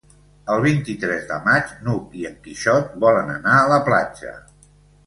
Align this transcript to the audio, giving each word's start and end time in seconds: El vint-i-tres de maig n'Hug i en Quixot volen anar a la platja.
El 0.53 0.63
vint-i-tres 0.63 1.27
de 1.33 1.37
maig 1.49 1.75
n'Hug 1.83 2.17
i 2.23 2.27
en 2.33 2.41
Quixot 2.49 2.99
volen 3.07 3.33
anar 3.39 3.57
a 3.61 3.71
la 3.75 3.83
platja. 3.93 4.39